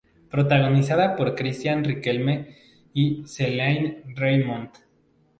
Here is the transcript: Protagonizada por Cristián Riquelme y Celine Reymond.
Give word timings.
Protagonizada 0.31 1.15
por 1.15 1.35
Cristián 1.35 1.83
Riquelme 1.83 2.55
y 2.91 3.23
Celine 3.27 4.01
Reymond. 4.15 4.71